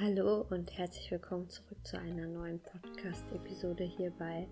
Hallo 0.00 0.46
und 0.48 0.78
herzlich 0.78 1.10
willkommen 1.10 1.50
zurück 1.50 1.76
zu 1.84 1.98
einer 1.98 2.26
neuen 2.26 2.60
Podcast-Episode 2.60 3.84
hier 3.84 4.10
bei 4.18 4.48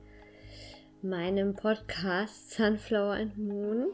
meinem 1.01 1.55
Podcast 1.55 2.51
Sunflower 2.51 3.15
and 3.15 3.39
Moon. 3.39 3.87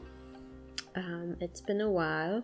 Um, 0.96 0.96
ähm, 0.96 1.36
it's 1.38 1.62
been 1.62 1.80
a 1.80 1.86
while. 1.86 2.43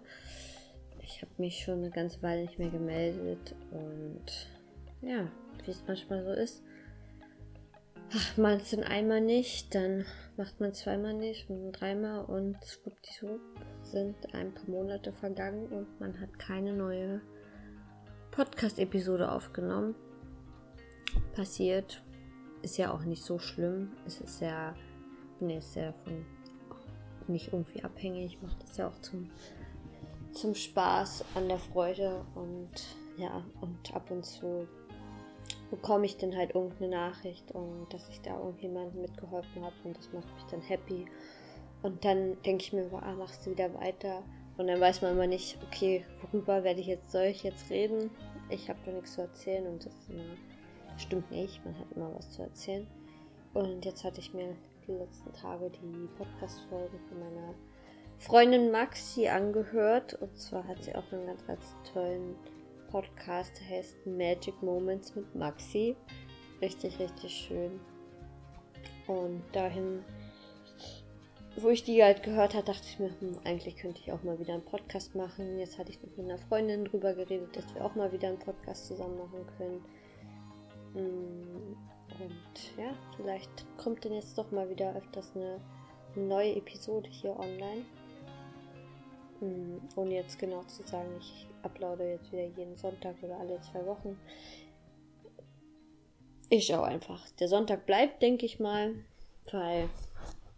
Ich 1.00 1.20
habe 1.20 1.32
mich 1.38 1.64
schon 1.64 1.78
eine 1.78 1.90
ganze 1.90 2.22
Weile 2.22 2.42
nicht 2.42 2.60
mehr 2.60 2.70
gemeldet 2.70 3.56
und 3.72 4.48
ja, 5.00 5.26
wie 5.64 5.72
es 5.72 5.82
manchmal 5.84 6.22
so 6.24 6.30
ist. 6.30 6.62
Macht 8.14 8.38
man 8.38 8.58
es 8.58 8.70
dann 8.70 8.84
einmal 8.84 9.20
nicht, 9.20 9.74
dann 9.74 10.04
macht 10.36 10.60
man 10.60 10.74
zweimal 10.74 11.14
nicht 11.14 11.50
und 11.50 11.72
dreimal 11.72 12.24
und 12.26 12.56
schwuppdiwupp 12.64 13.40
sind 13.82 14.32
ein 14.32 14.54
paar 14.54 14.70
Monate 14.70 15.12
vergangen 15.12 15.66
und 15.72 15.98
man 15.98 16.20
hat 16.20 16.38
keine 16.38 16.72
neue 16.72 17.20
Podcast-Episode 18.32 19.30
aufgenommen. 19.30 19.94
Passiert. 21.34 22.02
Ist 22.62 22.78
ja 22.78 22.90
auch 22.90 23.04
nicht 23.04 23.22
so 23.22 23.38
schlimm. 23.38 23.92
Es 24.06 24.22
ist 24.22 24.40
ja, 24.40 24.74
bin 25.38 25.50
jetzt 25.50 25.76
ja 25.76 25.92
von 26.04 26.24
nicht 27.28 27.52
irgendwie 27.52 27.84
abhängig. 27.84 28.34
Ich 28.34 28.42
mache 28.42 28.56
das 28.60 28.78
ja 28.78 28.88
auch 28.88 28.98
zum, 29.02 29.30
zum 30.32 30.54
Spaß 30.54 31.26
an 31.34 31.48
der 31.48 31.58
Freude 31.58 32.24
und 32.34 32.70
ja, 33.18 33.44
und 33.60 33.94
ab 33.94 34.10
und 34.10 34.24
zu 34.24 34.66
bekomme 35.70 36.06
ich 36.06 36.16
dann 36.16 36.34
halt 36.34 36.54
irgendeine 36.54 36.90
Nachricht 36.90 37.52
und 37.52 37.86
dass 37.90 38.08
ich 38.08 38.22
da 38.22 38.38
irgendjemandem 38.38 39.02
mitgeholfen 39.02 39.62
habe 39.62 39.76
und 39.84 39.98
das 39.98 40.10
macht 40.10 40.32
mich 40.34 40.44
dann 40.50 40.62
happy. 40.62 41.04
Und 41.82 42.02
dann 42.04 42.40
denke 42.42 42.64
ich 42.64 42.72
mir, 42.72 42.88
ah, 42.94 43.12
machst 43.12 43.44
du 43.44 43.50
wieder 43.50 43.74
weiter 43.74 44.22
und 44.58 44.66
dann 44.66 44.80
weiß 44.80 45.02
man 45.02 45.12
immer 45.12 45.26
nicht, 45.26 45.58
okay, 45.66 46.04
worüber 46.20 46.64
werde 46.64 46.80
ich 46.80 46.86
jetzt, 46.86 47.10
soll 47.10 47.24
ich 47.24 47.42
jetzt 47.42 47.70
reden? 47.70 48.10
Ich 48.50 48.68
habe 48.68 48.78
da 48.84 48.92
nichts 48.92 49.14
zu 49.14 49.22
erzählen 49.22 49.66
und 49.66 49.86
das 49.86 49.94
immer, 50.08 50.36
stimmt 50.98 51.30
nicht, 51.30 51.64
man 51.64 51.78
hat 51.78 51.86
immer 51.94 52.14
was 52.14 52.30
zu 52.30 52.42
erzählen. 52.42 52.86
Und 53.54 53.84
jetzt 53.84 54.04
hatte 54.04 54.20
ich 54.20 54.32
mir 54.34 54.54
die 54.86 54.92
letzten 54.92 55.32
Tage 55.32 55.70
die 55.70 56.08
Podcast-Folgen 56.18 56.98
von 57.08 57.20
meiner 57.20 57.54
Freundin 58.18 58.70
Maxi 58.70 59.28
angehört. 59.28 60.14
Und 60.14 60.36
zwar 60.38 60.66
hat 60.66 60.82
sie 60.82 60.94
auch 60.94 61.12
einen 61.12 61.26
ganz, 61.26 61.46
ganz 61.46 61.74
tollen 61.92 62.36
Podcast, 62.90 63.52
der 63.60 63.78
heißt 63.78 64.06
Magic 64.06 64.62
Moments 64.62 65.14
mit 65.14 65.34
Maxi. 65.34 65.96
Richtig, 66.60 66.98
richtig 66.98 67.32
schön. 67.32 67.80
Und 69.06 69.42
dahin 69.52 70.04
wo 71.56 71.68
ich 71.68 71.84
die 71.84 72.02
halt 72.02 72.22
gehört 72.22 72.54
habe, 72.54 72.64
dachte 72.64 72.86
ich 72.88 72.98
mir, 72.98 73.10
hm, 73.20 73.38
eigentlich 73.44 73.76
könnte 73.76 74.00
ich 74.00 74.12
auch 74.12 74.22
mal 74.22 74.38
wieder 74.38 74.54
einen 74.54 74.64
Podcast 74.64 75.14
machen. 75.14 75.58
Jetzt 75.58 75.78
hatte 75.78 75.90
ich 75.90 76.00
mit 76.02 76.18
einer 76.18 76.38
Freundin 76.38 76.84
drüber 76.84 77.14
geredet, 77.14 77.56
dass 77.56 77.74
wir 77.74 77.84
auch 77.84 77.94
mal 77.94 78.12
wieder 78.12 78.28
einen 78.28 78.38
Podcast 78.38 78.86
zusammen 78.86 79.18
machen 79.18 79.46
können. 79.58 79.84
Hm, 80.94 81.76
und 82.20 82.78
ja, 82.78 82.92
vielleicht 83.16 83.50
kommt 83.76 84.04
denn 84.04 84.14
jetzt 84.14 84.36
doch 84.38 84.50
mal 84.50 84.68
wieder 84.68 84.94
öfters 84.96 85.32
eine 85.34 85.60
neue 86.14 86.56
Episode 86.56 87.08
hier 87.10 87.38
online. 87.38 87.84
Hm, 89.40 89.80
ohne 89.96 90.14
jetzt 90.14 90.38
genau 90.38 90.62
zu 90.64 90.82
sagen, 90.84 91.08
ich 91.18 91.46
uploade 91.62 92.10
jetzt 92.10 92.32
wieder 92.32 92.46
jeden 92.46 92.76
Sonntag 92.76 93.16
oder 93.22 93.38
alle 93.38 93.60
zwei 93.60 93.84
Wochen. 93.86 94.18
Ich 96.48 96.66
schaue 96.66 96.84
einfach. 96.84 97.28
Der 97.40 97.48
Sonntag 97.48 97.86
bleibt, 97.86 98.22
denke 98.22 98.46
ich 98.46 98.60
mal, 98.60 98.94
weil 99.50 99.88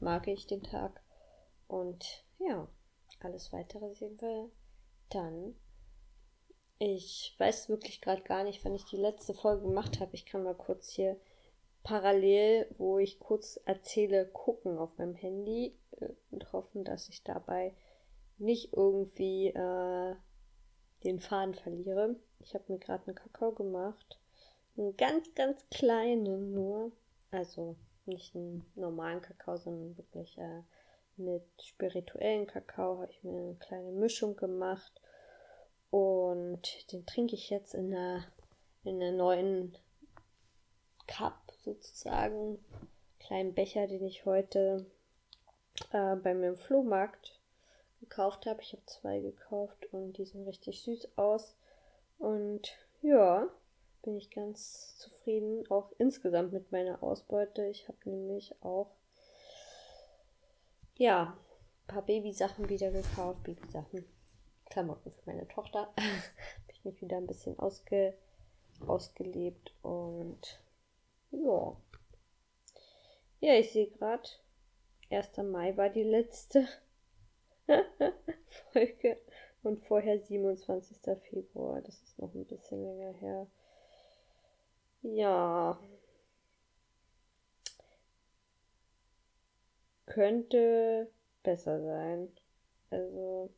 mag 0.05 0.29
ich 0.29 0.47
den 0.47 0.63
Tag. 0.63 1.03
Und 1.67 2.25
ja, 2.39 2.69
alles 3.21 3.53
weitere 3.53 3.95
sehen 3.95 4.21
wir 4.21 4.51
dann. 5.11 5.57
Ich 6.79 7.35
weiß 7.39 7.69
wirklich 7.69 8.01
gerade 8.01 8.23
gar 8.23 8.45
nicht, 8.45 8.65
wann 8.65 8.75
ich 8.75 8.85
die 8.85 8.97
letzte 8.97 9.33
Folge 9.33 9.63
gemacht 9.63 10.01
habe. 10.01 10.15
Ich 10.15 10.27
kann 10.27 10.45
mal 10.45 10.55
kurz 10.55 10.91
hier 10.91 11.19
parallel, 11.83 12.67
wo 12.79 12.99
ich 12.99 13.19
kurz 13.19 13.59
erzähle, 13.65 14.27
gucken 14.27 14.79
auf 14.79 14.97
meinem 14.99 15.15
Handy 15.15 15.77
äh, 16.01 16.09
und 16.31 16.53
hoffen, 16.53 16.85
dass 16.85 17.09
ich 17.09 17.23
dabei 17.23 17.75
nicht 18.39 18.73
irgendwie 18.73 19.49
äh, 19.49 20.17
den 21.05 21.21
Faden 21.21 21.55
verliere. 21.55 22.17
Ich 22.41 22.55
habe 22.55 22.73
mir 22.73 22.79
gerade 22.79 23.07
einen 23.07 23.17
Kakao 23.17 23.53
gemacht. 23.53 24.19
Einen 24.77 24.97
ganz, 24.97 25.35
ganz 25.35 25.65
kleinen 25.71 26.53
nur. 26.53 26.93
Also 27.31 27.77
nicht 28.07 28.35
einen 28.35 28.67
normalen 28.75 29.23
Kakao, 29.23 29.57
sondern 29.57 29.97
wirklich 29.97 30.37
äh, 30.39 30.63
mit 31.17 31.45
spirituellen 31.63 32.47
Kakao 32.47 32.99
habe 33.01 33.11
ich 33.11 33.23
mir 33.23 33.39
eine 33.39 33.55
kleine 33.57 33.93
Mischung 33.93 34.37
gemacht. 34.37 35.01
Und 35.91 36.93
den 36.93 37.07
trinke 37.07 37.35
ich 37.35 37.51
jetzt 37.51 37.75
in 37.75 37.95
einer, 37.95 38.25
in 38.83 39.01
einer 39.03 39.13
neuen 39.13 39.77
Cup 41.07 41.53
sozusagen, 41.63 42.59
kleinen 43.21 43.55
Becher, 43.55 43.87
den 43.87 44.05
ich 44.05 44.27
heute 44.27 44.87
äh, 45.93 46.17
bei 46.17 46.35
mir 46.35 46.49
im 46.49 46.57
Flohmarkt 46.57 47.41
gekauft 48.01 48.47
habe. 48.47 48.61
Ich 48.61 48.73
habe 48.73 48.85
zwei 48.87 49.21
gekauft 49.21 49.87
und 49.93 50.15
die 50.15 50.25
sehen 50.25 50.45
richtig 50.45 50.83
süß 50.83 51.17
aus. 51.17 51.57
Und 52.19 52.77
ja, 53.03 53.49
bin 54.05 54.17
ich 54.17 54.31
ganz 54.31 54.97
zufrieden, 54.99 55.65
auch 55.71 55.91
insgesamt 55.99 56.53
mit 56.53 56.71
meiner 56.71 57.03
Ausbeute. 57.03 57.67
Ich 57.67 57.89
habe 57.89 57.99
nämlich 58.05 58.55
auch, 58.63 58.95
ja, 60.97 61.37
ein 61.83 61.87
paar 61.87 62.03
Babysachen 62.03 62.69
wieder 62.69 62.91
gekauft. 62.91 63.43
Babysachen, 63.45 64.05
Klamotten 64.67 65.11
für 65.11 65.31
meine 65.31 65.49
Tochter. 65.49 65.93
habe 65.97 66.73
ich 66.73 66.85
mich 66.85 67.01
wieder 67.01 67.17
ein 67.17 67.27
bisschen 67.27 67.59
ausge, 67.59 68.15
ausgelebt 68.87 69.75
und 69.83 70.61
ja. 71.31 71.77
Ja, 73.41 73.55
ich 73.55 73.73
sehe 73.73 73.89
gerade, 73.89 74.29
1. 75.11 75.37
Mai 75.39 75.77
war 75.77 75.89
die 75.89 76.03
letzte 76.03 76.67
Folge 78.73 79.19
und 79.63 79.85
vorher 79.85 80.19
27. 80.19 80.99
Februar. 81.31 81.81
Das 81.81 82.03
ist 82.03 82.19
noch 82.19 82.35
ein 82.35 82.45
bisschen 82.45 82.83
länger 82.83 83.13
her. 83.15 83.47
Ja. 85.05 85.79
Könnte 90.07 91.11
besser 91.43 91.81
sein. 91.83 92.29
Also. 92.91 93.51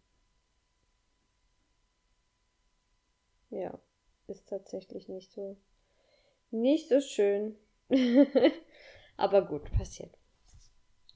Ja. 3.50 3.78
Ist 4.26 4.48
tatsächlich 4.48 5.08
nicht 5.08 5.32
so. 5.32 5.56
Nicht 6.50 6.88
so 6.88 7.00
schön. 7.00 7.56
Aber 9.16 9.46
gut, 9.46 9.70
passiert. 9.72 10.16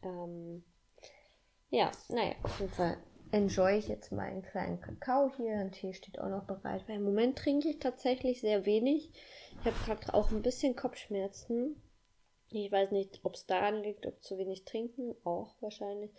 Ähm, 0.03 0.65
ja, 1.71 1.91
naja, 2.09 2.35
auf 2.43 2.59
jeden 2.61 2.73
Fall 2.73 2.97
enjoy 3.33 3.79
ich 3.79 3.89
jetzt 3.89 4.13
meinen 4.13 4.43
kleinen 4.43 4.81
Kakao 4.81 5.33
hier. 5.37 5.55
Ein 5.55 5.73
Tee 5.73 5.93
steht 5.93 6.21
auch 6.21 6.29
noch 6.29 6.45
bereit, 6.45 6.85
weil 6.87 6.97
im 6.97 7.05
Moment 7.05 7.39
trinke 7.39 7.69
ich 7.69 7.79
tatsächlich 7.79 8.41
sehr 8.41 8.65
wenig. 8.65 9.11
Ich 9.63 9.67
habe 9.67 9.77
gerade 9.85 10.15
auch 10.15 10.31
ein 10.31 10.41
bisschen 10.41 10.75
Kopfschmerzen. 10.75 11.77
Ich 12.49 12.73
weiß 12.73 12.93
nicht, 12.93 13.21
ob 13.25 13.35
es 13.35 13.45
daran 13.45 13.83
liegt, 13.83 14.07
ob 14.07 14.23
zu 14.23 14.39
wenig 14.39 14.65
trinken, 14.65 15.15
auch 15.25 15.55
wahrscheinlich. 15.61 16.11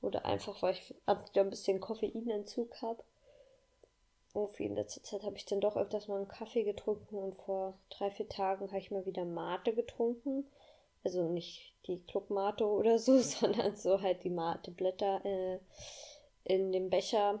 Oder 0.00 0.24
einfach, 0.24 0.62
weil 0.62 0.72
ich 0.72 0.94
wieder 1.06 1.42
ein 1.42 1.50
bisschen 1.50 1.78
Koffeinentzug 1.78 2.80
habe. 2.80 3.04
In 4.58 4.74
letzter 4.74 5.02
Zeit 5.02 5.22
habe 5.24 5.36
ich 5.36 5.44
dann 5.44 5.60
doch 5.60 5.76
öfters 5.76 6.08
mal 6.08 6.16
einen 6.16 6.28
Kaffee 6.28 6.64
getrunken 6.64 7.16
und 7.16 7.36
vor 7.36 7.78
drei, 7.90 8.10
vier 8.10 8.28
Tagen 8.28 8.68
habe 8.68 8.78
ich 8.78 8.90
mal 8.90 9.04
wieder 9.04 9.24
Mate 9.26 9.74
getrunken. 9.74 10.46
Also 11.04 11.28
nicht 11.28 11.74
die 11.86 12.00
Clubmate 12.00 12.66
oder 12.66 12.98
so, 12.98 13.18
sondern 13.20 13.76
so 13.76 14.00
halt 14.00 14.24
die 14.24 14.30
Mateblätter 14.30 15.22
äh, 15.24 15.58
in 16.44 16.72
dem 16.72 16.88
Becher. 16.88 17.40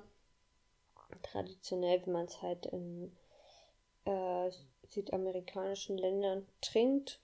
Traditionell, 1.22 2.04
wie 2.04 2.10
man 2.10 2.26
es 2.26 2.42
halt 2.42 2.66
in 2.66 3.16
äh, 4.06 4.50
südamerikanischen 4.88 5.98
Ländern 5.98 6.46
trinkt. 6.60 7.20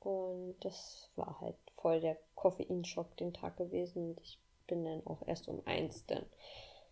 Und 0.00 0.56
das 0.60 1.10
war 1.16 1.40
halt 1.40 1.56
voll 1.76 2.00
der 2.00 2.16
Koffeinschock 2.34 3.16
den 3.16 3.34
Tag 3.34 3.56
gewesen. 3.56 4.10
Und 4.10 4.20
ich 4.20 4.38
bin 4.66 4.84
dann 4.84 5.06
auch 5.06 5.26
erst 5.26 5.48
um 5.48 5.62
eins 5.66 6.06
dann 6.06 6.24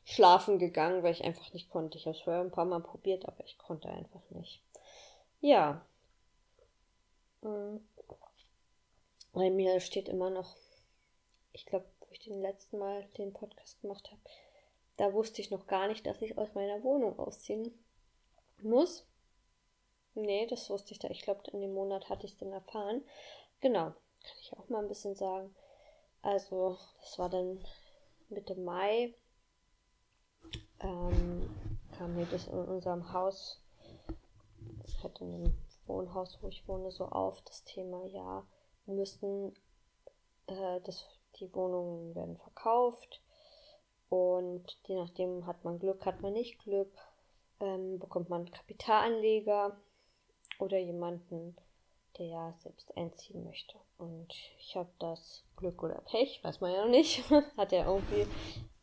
schlafen 0.04 0.58
gegangen, 0.58 1.02
weil 1.02 1.12
ich 1.12 1.25
einfach 1.25 1.52
nicht 1.52 1.70
konnte. 1.70 1.98
Ich 1.98 2.06
habe 2.06 2.16
es 2.16 2.22
vorher 2.22 2.43
ein 2.43 2.50
paar 2.50 2.64
Mal 2.64 2.81
probiert, 2.81 3.26
aber 3.26 3.44
ich 3.44 3.58
konnte 3.58 3.88
einfach 3.88 4.22
nicht. 4.31 4.62
Ja. 5.40 5.84
Bei 9.32 9.50
mir 9.50 9.81
steht 9.81 10.08
immer 10.08 10.31
noch, 10.31 10.56
ich 11.52 11.66
glaube, 11.66 11.87
wo 12.00 12.06
ich 12.10 12.20
den 12.20 12.40
letzten 12.40 12.78
Mal 12.78 13.04
den 13.19 13.32
Podcast 13.32 13.81
gemacht 13.81 14.10
habe, 14.10 14.20
da 14.96 15.12
wusste 15.12 15.43
ich 15.43 15.50
noch 15.50 15.66
gar 15.66 15.88
nicht, 15.88 16.06
dass 16.06 16.22
ich 16.22 16.38
aus 16.38 16.54
meiner 16.54 16.82
Wohnung 16.82 17.19
ausziehen 17.19 17.72
muss. 18.62 19.06
Nee, 20.17 20.47
das 20.47 20.69
wusste 20.69 20.93
ich 20.93 20.99
da. 20.99 21.09
Ich 21.09 21.23
glaube, 21.23 21.49
in 21.53 21.61
dem 21.61 21.75
Monat 21.75 22.09
hatte 22.09 22.27
ich 22.27 22.33
es 22.33 22.39
dann 22.39 22.53
erfahren. 22.53 23.03
Genau, 23.61 23.85
kann 23.85 24.37
ich 24.41 24.53
auch 24.59 24.69
mal 24.69 24.83
ein 24.83 24.89
bisschen 24.89 25.15
sagen. 25.15 25.55
Also, 26.23 26.77
das 27.01 27.19
war 27.19 27.29
dann 27.29 27.65
Mitte 28.29 28.57
Mai. 28.57 29.15
Ähm, 30.81 31.49
kam 31.97 32.17
mir 32.17 32.27
das 32.27 32.49
in 32.49 32.59
unserem 32.59 33.13
Haus 33.13 33.61
halt 35.03 35.21
in 35.21 35.33
dem 35.33 35.55
Wohnhaus, 35.87 36.39
wo 36.41 36.49
ich 36.49 36.67
wohne, 36.67 36.91
so 36.91 37.07
auf 37.07 37.41
das 37.43 37.65
Thema, 37.65 38.05
ja, 38.07 38.45
wir 38.87 38.95
müssen, 38.95 39.55
äh, 40.47 40.81
das, 40.81 41.07
die 41.37 41.53
Wohnungen 41.55 42.15
werden 42.15 42.37
verkauft 42.37 43.21
und 44.09 44.79
je 44.87 44.97
nachdem 44.97 45.47
hat 45.47 45.65
man 45.65 45.79
Glück, 45.79 46.05
hat 46.05 46.21
man 46.23 46.33
nicht 46.33 46.59
Glück, 46.61 46.93
ähm, 47.61 47.99
bekommt 47.99 48.29
man 48.29 48.51
Kapitalanleger 48.51 49.77
oder 50.58 50.79
jemanden, 50.79 51.56
der 52.19 52.26
ja 52.26 52.55
selbst 52.58 52.97
einziehen 52.97 53.44
möchte. 53.44 53.76
Und 53.99 54.32
ich 54.58 54.76
habe 54.76 54.91
das 54.99 55.44
Glück 55.56 55.82
oder 55.82 56.00
Pech, 56.03 56.43
weiß 56.43 56.61
man 56.61 56.73
ja 56.73 56.82
noch 56.82 56.91
nicht. 56.91 57.23
hat 57.56 57.73
ja 57.73 57.87
irgendwie 57.87 58.26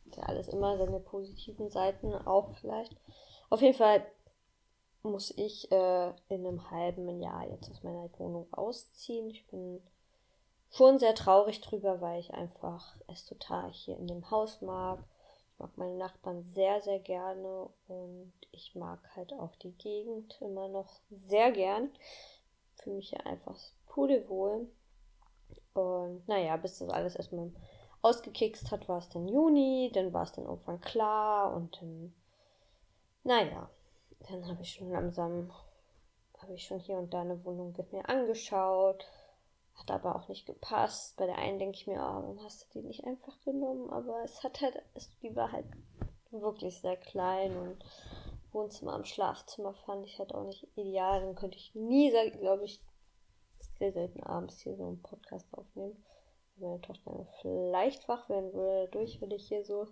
hat 0.06 0.16
ja 0.16 0.22
alles 0.24 0.48
immer 0.48 0.76
seine 0.76 1.00
positiven 1.00 1.70
Seiten 1.70 2.14
auch 2.14 2.54
vielleicht. 2.60 2.96
Auf 3.50 3.60
jeden 3.60 3.76
Fall 3.76 4.04
muss 5.02 5.32
ich 5.36 5.70
äh, 5.70 6.08
in 6.28 6.46
einem 6.46 6.70
halben 6.70 7.20
Jahr 7.20 7.46
jetzt 7.48 7.70
aus 7.70 7.82
meiner 7.82 8.08
Wohnung 8.18 8.46
ausziehen. 8.52 9.28
Ich 9.30 9.46
bin 9.48 9.82
schon 10.70 10.98
sehr 10.98 11.14
traurig 11.14 11.60
drüber, 11.60 12.00
weil 12.00 12.20
ich 12.20 12.32
einfach 12.32 12.96
es 13.06 13.24
total 13.24 13.70
hier 13.70 13.96
in 13.96 14.06
dem 14.06 14.30
Haus 14.30 14.60
mag. 14.62 14.98
Ich 15.54 15.60
mag 15.60 15.78
meine 15.78 15.94
Nachbarn 15.94 16.42
sehr, 16.42 16.80
sehr 16.82 16.98
gerne 16.98 17.68
und 17.86 18.32
ich 18.50 18.74
mag 18.74 18.98
halt 19.14 19.32
auch 19.34 19.54
die 19.54 19.70
Gegend 19.70 20.36
immer 20.40 20.66
noch 20.66 21.00
sehr 21.10 21.52
gern. 21.52 21.90
Fühle 22.74 22.96
mich 22.96 23.10
hier 23.10 23.24
einfach 23.24 23.56
pudelwohl. 23.86 24.68
Und 25.74 26.26
naja, 26.26 26.56
bis 26.56 26.78
das 26.78 26.88
alles 26.88 27.14
erstmal 27.14 27.52
ausgekickst 28.02 28.72
hat, 28.72 28.88
war 28.88 28.98
es 28.98 29.08
dann 29.08 29.28
Juni, 29.28 29.92
dann 29.94 30.12
war 30.12 30.24
es 30.24 30.32
dann 30.32 30.44
irgendwann 30.44 30.80
klar 30.80 31.54
und 31.54 31.80
dann, 31.80 32.12
naja, 33.22 33.70
dann 34.28 34.48
habe 34.48 34.62
ich 34.62 34.72
schon 34.72 34.90
langsam, 34.90 35.52
habe 36.38 36.54
ich 36.54 36.66
schon 36.66 36.80
hier 36.80 36.98
und 36.98 37.14
da 37.14 37.20
eine 37.20 37.44
Wohnung 37.44 37.72
mir 37.92 38.08
angeschaut. 38.08 39.06
Hat 39.74 39.90
aber 39.90 40.16
auch 40.16 40.28
nicht 40.28 40.46
gepasst. 40.46 41.16
Bei 41.16 41.26
der 41.26 41.38
einen 41.38 41.58
denke 41.58 41.76
ich 41.76 41.86
mir, 41.86 41.96
oh, 41.96 42.22
warum 42.22 42.42
hast 42.44 42.62
du 42.62 42.80
die 42.80 42.86
nicht 42.86 43.04
einfach 43.04 43.40
genommen? 43.44 43.90
Aber 43.90 44.22
es 44.24 44.42
hat 44.42 44.60
halt, 44.60 44.80
es, 44.94 45.10
die 45.20 45.34
war 45.34 45.50
halt 45.52 45.66
wirklich 46.30 46.80
sehr 46.80 46.96
klein 46.96 47.56
und 47.56 47.84
Wohnzimmer 48.52 48.94
am 48.94 49.04
Schlafzimmer 49.04 49.74
fand 49.74 50.06
ich 50.06 50.18
halt 50.18 50.34
auch 50.34 50.44
nicht 50.44 50.66
ideal. 50.76 51.20
Dann 51.20 51.34
könnte 51.34 51.58
ich 51.58 51.74
nie, 51.74 52.10
glaube 52.10 52.64
ich, 52.64 52.80
sehr 53.78 53.92
selten 53.92 54.22
abends 54.22 54.60
hier 54.60 54.76
so 54.76 54.86
einen 54.86 55.02
Podcast 55.02 55.46
aufnehmen. 55.52 56.02
Wenn 56.56 56.68
meine 56.68 56.80
Tochter 56.80 57.26
vielleicht 57.40 58.08
wach 58.08 58.28
werden 58.28 58.52
würde, 58.52 58.88
dadurch, 58.90 59.20
wenn 59.20 59.32
ich 59.32 59.48
hier 59.48 59.64
so 59.64 59.88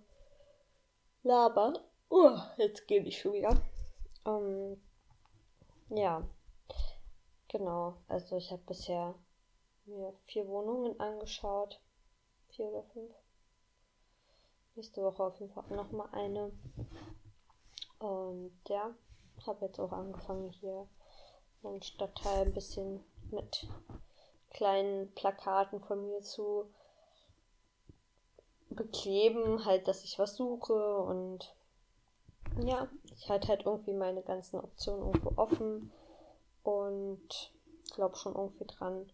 laber. 1.22 1.74
Uh, 2.10 2.38
jetzt 2.56 2.86
gehe 2.86 3.02
ich 3.02 3.18
schon 3.18 3.32
wieder. 3.32 3.60
Ähm, 4.26 4.80
ja, 5.88 6.22
genau. 7.48 7.96
Also 8.08 8.36
ich 8.36 8.52
habe 8.52 8.62
bisher 8.66 9.14
mir 9.86 10.14
vier 10.26 10.46
Wohnungen 10.48 10.98
angeschaut. 11.00 11.80
Vier 12.50 12.66
oder 12.66 12.82
fünf. 12.92 13.14
Nächste 14.74 15.02
Woche 15.02 15.22
auf 15.22 15.38
jeden 15.40 15.52
Fall 15.52 15.64
noch 15.70 15.90
mal 15.90 16.08
eine. 16.12 16.52
Und 17.98 18.58
ja, 18.68 18.94
habe 19.46 19.66
jetzt 19.66 19.78
auch 19.78 19.92
angefangen 19.92 20.50
hier 20.50 20.88
meinen 21.62 21.82
Stadtteil 21.82 22.46
ein 22.46 22.52
bisschen 22.54 23.04
mit 23.30 23.66
kleinen 24.50 25.12
Plakaten 25.14 25.80
von 25.80 26.06
mir 26.06 26.20
zu 26.22 26.72
bekleben, 28.70 29.64
halt, 29.64 29.86
dass 29.88 30.04
ich 30.04 30.18
was 30.18 30.36
suche 30.36 30.98
und 30.98 31.54
ja, 32.58 32.88
ich 33.16 33.28
halte 33.30 33.48
halt 33.48 33.64
irgendwie 33.64 33.94
meine 33.94 34.22
ganzen 34.22 34.60
Optionen 34.60 35.06
irgendwo 35.06 35.32
offen 35.36 35.92
und 36.62 37.52
glaube 37.94 38.16
schon 38.16 38.34
irgendwie 38.34 38.66
dran, 38.66 39.10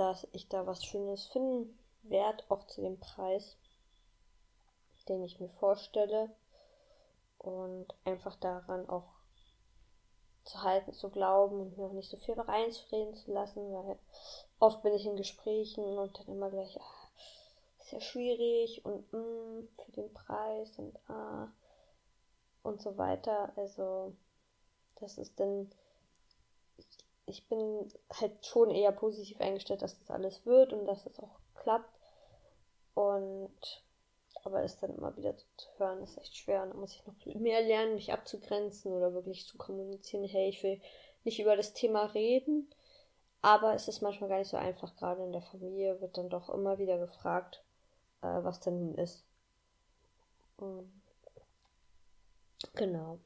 dass 0.00 0.26
ich 0.32 0.48
da 0.48 0.66
was 0.66 0.82
Schönes 0.82 1.26
finden 1.26 1.78
werde, 2.04 2.42
auch 2.48 2.66
zu 2.66 2.80
dem 2.80 2.98
Preis, 2.98 3.58
den 5.08 5.22
ich 5.22 5.40
mir 5.40 5.50
vorstelle 5.50 6.30
und 7.36 7.86
einfach 8.06 8.36
daran 8.36 8.88
auch 8.88 9.12
zu 10.44 10.62
halten, 10.62 10.94
zu 10.94 11.10
glauben 11.10 11.60
und 11.60 11.76
mir 11.76 11.84
auch 11.84 11.92
nicht 11.92 12.08
so 12.08 12.16
viel 12.16 12.40
reinzureden 12.40 13.14
zu 13.14 13.30
lassen, 13.30 13.72
weil 13.74 13.98
oft 14.58 14.82
bin 14.82 14.94
ich 14.94 15.04
in 15.04 15.16
Gesprächen 15.16 15.84
und 15.84 16.18
dann 16.18 16.28
immer 16.28 16.48
gleich, 16.48 16.80
ah, 16.80 17.08
ist 17.80 17.92
ja 17.92 18.00
schwierig 18.00 18.82
und 18.86 19.12
mm, 19.12 19.68
für 19.84 19.92
den 19.92 20.10
Preis 20.14 20.78
und 20.78 20.98
ah, 21.10 21.52
und 22.62 22.80
so 22.80 22.96
weiter. 22.96 23.52
Also, 23.56 24.14
das 24.98 25.18
ist 25.18 25.38
dann. 25.38 25.70
Ich 27.30 27.46
bin 27.48 27.88
halt 28.12 28.44
schon 28.44 28.70
eher 28.70 28.92
positiv 28.92 29.40
eingestellt, 29.40 29.82
dass 29.82 29.98
das 29.98 30.10
alles 30.10 30.44
wird 30.44 30.72
und 30.72 30.86
dass 30.86 31.04
das 31.04 31.18
auch 31.20 31.38
klappt. 31.54 31.98
Und 32.94 33.84
aber 34.42 34.62
es 34.62 34.78
dann 34.78 34.94
immer 34.96 35.16
wieder 35.16 35.36
zu 35.36 35.68
hören, 35.76 36.02
ist 36.02 36.18
echt 36.18 36.36
schwer. 36.36 36.62
Und 36.62 36.70
da 36.70 36.76
muss 36.76 36.94
ich 36.94 37.06
noch 37.06 37.14
mehr 37.40 37.60
lernen, 37.60 37.94
mich 37.94 38.12
abzugrenzen 38.12 38.92
oder 38.92 39.12
wirklich 39.12 39.46
zu 39.46 39.58
kommunizieren, 39.58 40.24
hey, 40.24 40.48
ich 40.48 40.62
will 40.62 40.80
nicht 41.24 41.40
über 41.40 41.56
das 41.56 41.74
Thema 41.74 42.04
reden. 42.06 42.68
Aber 43.42 43.74
es 43.74 43.88
ist 43.88 44.00
manchmal 44.02 44.30
gar 44.30 44.38
nicht 44.38 44.48
so 44.48 44.56
einfach, 44.56 44.96
gerade 44.96 45.22
in 45.24 45.32
der 45.32 45.42
Familie 45.42 46.00
wird 46.00 46.16
dann 46.18 46.30
doch 46.30 46.50
immer 46.50 46.78
wieder 46.78 46.98
gefragt, 46.98 47.62
äh, 48.22 48.26
was 48.42 48.60
denn 48.60 48.78
nun 48.78 48.94
ist. 48.96 49.24
Und 50.56 50.90
Genau. 52.74 53.18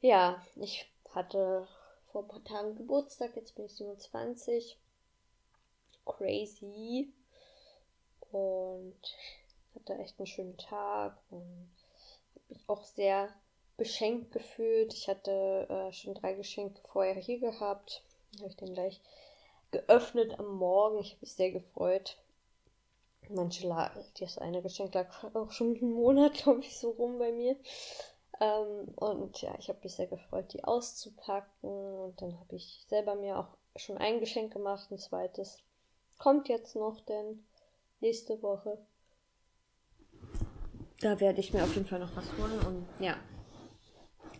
Ja, 0.00 0.42
ich 0.56 0.90
hatte 1.14 1.66
vor 2.12 2.22
ein 2.22 2.28
paar 2.28 2.44
Tagen 2.44 2.76
Geburtstag, 2.76 3.36
jetzt 3.36 3.54
bin 3.54 3.66
ich 3.66 3.76
27. 3.76 4.78
Crazy. 6.04 7.12
Und 8.32 9.00
hatte 9.74 9.94
echt 9.98 10.18
einen 10.18 10.26
schönen 10.26 10.56
Tag 10.56 11.16
und 11.30 11.70
habe 12.34 12.44
mich 12.48 12.68
auch 12.68 12.84
sehr 12.84 13.28
beschenkt 13.76 14.32
gefühlt. 14.32 14.92
Ich 14.92 15.08
hatte 15.08 15.66
äh, 15.68 15.92
schon 15.92 16.14
drei 16.14 16.34
Geschenke 16.34 16.80
vorher 16.92 17.14
hier 17.14 17.40
gehabt. 17.40 18.02
Habe 18.38 18.48
ich 18.48 18.56
dann 18.56 18.74
gleich 18.74 19.00
geöffnet 19.70 20.38
am 20.38 20.56
Morgen. 20.56 20.98
Ich 20.98 21.12
habe 21.12 21.20
mich 21.22 21.32
sehr 21.32 21.50
gefreut. 21.50 22.18
Manche 23.28 23.66
lag, 23.68 23.96
das 24.18 24.38
eine 24.38 24.60
Geschenk 24.60 24.92
lag 24.94 25.08
auch 25.34 25.52
schon 25.52 25.76
einen 25.76 25.92
Monat, 25.92 26.34
glaube 26.42 26.60
ich, 26.60 26.76
so 26.76 26.90
rum 26.90 27.18
bei 27.18 27.32
mir. 27.32 27.56
Ähm, 28.40 28.88
und 28.96 29.40
ja, 29.42 29.54
ich 29.58 29.68
habe 29.68 29.78
mich 29.82 29.94
sehr 29.94 30.06
gefreut, 30.06 30.52
die 30.52 30.64
auszupacken. 30.64 31.70
Und 31.70 32.20
dann 32.20 32.38
habe 32.38 32.56
ich 32.56 32.84
selber 32.88 33.14
mir 33.14 33.38
auch 33.38 33.56
schon 33.76 33.98
ein 33.98 34.20
Geschenk 34.20 34.52
gemacht. 34.52 34.90
Ein 34.90 34.98
zweites 34.98 35.62
kommt 36.18 36.48
jetzt 36.48 36.74
noch, 36.74 37.00
denn 37.02 37.44
nächste 38.00 38.42
Woche. 38.42 38.78
Da 41.00 41.18
werde 41.20 41.40
ich 41.40 41.52
mir 41.52 41.62
auf 41.62 41.74
jeden 41.74 41.86
Fall 41.86 42.00
noch 42.00 42.16
was 42.16 42.36
holen. 42.36 42.60
Und 42.66 42.86
ja, 43.04 43.16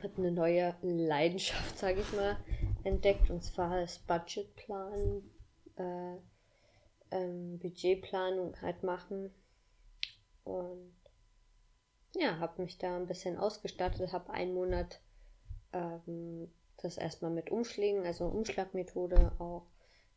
habe 0.03 0.17
eine 0.17 0.33
neue 0.33 0.75
Leidenschaft, 0.83 1.79
sage 1.79 2.01
ich 2.01 2.13
mal, 2.13 2.37
entdeckt. 2.85 3.31
Und 3.31 3.43
zwar 3.43 3.81
das 3.81 3.99
Budgetplan. 3.99 5.23
Äh, 5.77 6.17
ähm, 7.11 7.59
Budgetplanung 7.59 8.61
halt 8.61 8.83
machen. 8.83 9.35
Und 10.45 10.95
ja, 12.17 12.39
habe 12.39 12.63
mich 12.63 12.79
da 12.79 12.97
ein 12.97 13.07
bisschen 13.07 13.37
ausgestattet, 13.39 14.13
habe 14.13 14.33
einen 14.33 14.55
Monat 14.55 15.01
ähm, 15.73 16.51
das 16.79 16.97
erstmal 16.97 17.31
mit 17.31 17.51
Umschlägen, 17.51 18.07
also 18.07 18.27
Umschlagmethode 18.27 19.33
auch, 19.39 19.67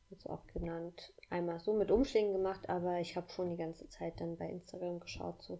jetzt 0.10 0.30
auch 0.30 0.46
genannt, 0.48 1.14
einmal 1.30 1.60
so 1.60 1.74
mit 1.74 1.92
Umschlägen 1.92 2.34
gemacht, 2.34 2.70
aber 2.70 3.00
ich 3.00 3.16
habe 3.16 3.30
schon 3.30 3.50
die 3.50 3.58
ganze 3.58 3.88
Zeit 3.90 4.20
dann 4.22 4.38
bei 4.38 4.50
Instagram 4.50 5.00
geschaut, 5.00 5.42
so, 5.42 5.60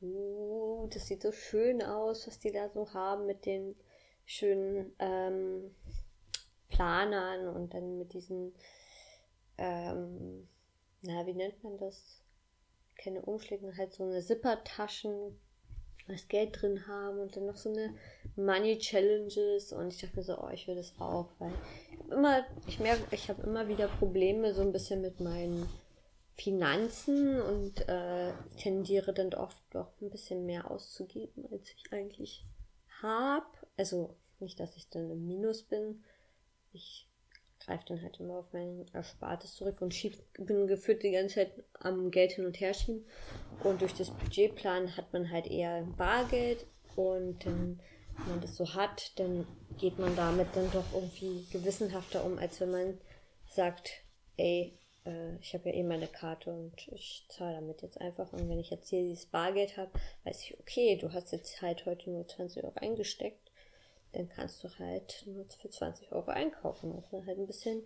uh, 0.00 0.86
das 0.88 1.06
sieht 1.06 1.22
so 1.22 1.32
schön 1.32 1.82
aus, 1.82 2.26
was 2.26 2.38
die 2.38 2.52
da 2.52 2.68
so 2.70 2.92
haben 2.94 3.26
mit 3.26 3.44
den 3.44 3.76
schönen 4.24 4.94
ähm, 4.98 5.74
Planern 6.68 7.48
und 7.54 7.74
dann 7.74 7.98
mit 7.98 8.14
diesen 8.14 8.54
ähm, 9.58 10.48
na, 11.02 11.26
wie 11.26 11.34
nennt 11.34 11.62
man 11.64 11.78
das? 11.78 12.22
Keine 12.96 13.22
Umschläge, 13.22 13.76
halt 13.76 13.92
so 13.92 14.04
eine 14.04 14.20
Zippertaschen, 14.22 15.38
das 16.08 16.28
Geld 16.28 16.60
drin 16.60 16.86
haben 16.86 17.18
und 17.18 17.36
dann 17.36 17.46
noch 17.46 17.56
so 17.56 17.70
eine 17.70 17.94
Money 18.36 18.78
Challenges 18.78 19.72
und 19.72 19.92
ich 19.92 20.00
dachte 20.00 20.16
mir 20.16 20.22
so, 20.22 20.38
oh, 20.38 20.48
ich 20.52 20.66
will 20.66 20.74
das 20.74 20.94
auch, 20.98 21.28
weil 21.38 21.52
immer, 22.10 22.44
ich 22.66 22.80
merke, 22.80 23.02
ich 23.14 23.28
habe 23.28 23.42
immer 23.42 23.68
wieder 23.68 23.88
Probleme 23.88 24.54
so 24.54 24.62
ein 24.62 24.72
bisschen 24.72 25.00
mit 25.00 25.20
meinen 25.20 25.68
Finanzen 26.34 27.40
und 27.40 27.88
äh, 27.88 28.32
tendiere 28.58 29.12
dann 29.12 29.34
oft 29.34 29.62
doch 29.70 29.92
ein 30.00 30.10
bisschen 30.10 30.46
mehr 30.46 30.70
auszugeben, 30.70 31.46
als 31.50 31.70
ich 31.70 31.92
eigentlich 31.92 32.44
habe. 33.02 33.46
Also 33.76 34.16
nicht, 34.40 34.58
dass 34.58 34.76
ich 34.76 34.88
dann 34.88 35.10
im 35.10 35.26
Minus 35.26 35.62
bin. 35.62 36.02
Ich 36.72 37.08
greife 37.64 37.84
dann 37.88 38.02
halt 38.02 38.18
immer 38.20 38.38
auf 38.38 38.52
mein 38.52 38.86
Erspartes 38.92 39.54
zurück 39.54 39.80
und 39.80 39.94
schieb, 39.94 40.16
bin 40.38 40.66
gefühlt 40.66 41.02
die 41.02 41.12
ganze 41.12 41.36
Zeit 41.36 41.52
am 41.80 42.10
Geld 42.10 42.32
hin 42.32 42.46
und 42.46 42.60
her 42.60 42.74
schieben. 42.74 43.04
Und 43.62 43.80
durch 43.80 43.94
das 43.94 44.10
Budgetplan 44.10 44.96
hat 44.96 45.12
man 45.12 45.30
halt 45.30 45.46
eher 45.46 45.82
Bargeld 45.96 46.66
und 46.96 47.44
dann 47.46 47.80
wenn 48.18 48.28
man 48.28 48.40
das 48.40 48.56
so 48.56 48.74
hat, 48.74 49.18
dann 49.18 49.46
geht 49.78 49.98
man 49.98 50.14
damit 50.16 50.48
dann 50.54 50.70
doch 50.70 50.84
irgendwie 50.92 51.46
gewissenhafter 51.50 52.24
um, 52.24 52.38
als 52.38 52.60
wenn 52.60 52.70
man 52.70 52.98
sagt, 53.48 54.02
ey, 54.36 54.78
äh, 55.04 55.36
ich 55.36 55.54
habe 55.54 55.70
ja 55.70 55.76
eh 55.76 55.82
meine 55.82 56.06
Karte 56.06 56.50
und 56.50 56.88
ich 56.88 57.24
zahle 57.28 57.54
damit 57.54 57.82
jetzt 57.82 58.00
einfach. 58.00 58.32
Und 58.32 58.48
wenn 58.48 58.58
ich 58.58 58.70
jetzt 58.70 58.88
hier 58.88 59.02
dieses 59.02 59.26
Bargeld 59.26 59.76
habe, 59.76 59.90
weiß 60.24 60.42
ich, 60.42 60.58
okay, 60.60 60.96
du 60.96 61.12
hast 61.12 61.32
jetzt 61.32 61.62
halt 61.62 61.86
heute 61.86 62.10
nur 62.10 62.26
20 62.26 62.62
Euro 62.64 62.74
eingesteckt, 62.76 63.41
dann 64.12 64.28
kannst 64.28 64.62
du 64.62 64.68
halt 64.78 65.24
nur 65.26 65.46
für 65.46 65.70
20 65.70 66.12
Euro 66.12 66.30
einkaufen. 66.30 66.90
Muss 66.90 67.10
man 67.12 67.26
halt 67.26 67.38
ein 67.38 67.46
bisschen 67.46 67.82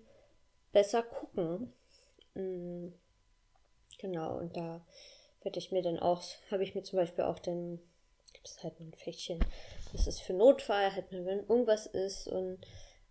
besser 0.73 1.03
gucken. 1.03 1.73
Mhm. 2.35 2.93
Genau, 3.99 4.39
und 4.39 4.57
da 4.57 4.85
werde 5.43 5.59
ich 5.59 5.73
mir 5.73 5.83
dann 5.83 5.99
auch, 5.99 6.23
habe 6.51 6.65
ich 6.65 6.75
mir 6.75 6.83
zum 6.83 6.99
Beispiel 6.99 7.25
auch 7.25 7.39
dann, 7.39 7.79
gibt 8.33 8.49
es 8.49 8.63
halt 8.63 8.79
ein 8.81 8.93
Fächchen, 8.95 9.39
das 9.93 10.07
ist 10.07 10.21
für 10.21 10.35
Notfall, 10.35 10.95
halt 10.95 11.07
wenn 11.11 11.47
irgendwas 11.47 11.87
ist 11.87 12.29
und 12.29 12.59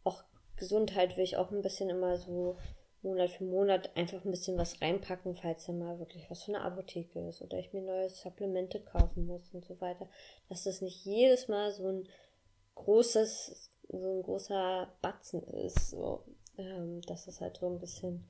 auch 0.04 0.24
Gesundheit 0.58 1.18
will 1.18 1.24
ich 1.24 1.38
auch 1.38 1.52
ein 1.52 1.62
bisschen 1.62 1.90
immer 1.90 2.18
so 2.18 2.58
Monat 3.02 3.30
für 3.32 3.44
Monat 3.44 3.96
einfach 3.96 4.24
ein 4.26 4.32
bisschen 4.32 4.58
was 4.58 4.82
reinpacken, 4.82 5.36
falls 5.36 5.66
da 5.66 5.74
mal 5.74 6.00
wirklich 6.00 6.30
was 6.30 6.44
von 6.44 6.56
der 6.56 6.64
Apotheke 6.64 7.28
ist 7.28 7.42
oder 7.42 7.58
ich 7.60 7.72
mir 7.72 7.82
neue 7.82 8.10
Supplemente 8.10 8.80
kaufen 8.82 9.26
muss 9.28 9.54
und 9.54 9.64
so 9.64 9.80
weiter. 9.80 10.10
Dass 10.50 10.64
das 10.64 10.82
nicht 10.82 11.06
jedes 11.06 11.48
Mal 11.48 11.72
so 11.72 11.88
ein 11.88 12.10
großes, 12.76 13.70
so 13.90 14.18
ein 14.18 14.24
großer 14.24 14.92
Batzen 15.02 15.44
ist, 15.44 15.92
so, 15.92 16.24
ähm, 16.58 17.02
dass 17.02 17.28
es 17.28 17.42
halt 17.42 17.58
so 17.58 17.68
ein 17.68 17.80
bisschen 17.80 18.28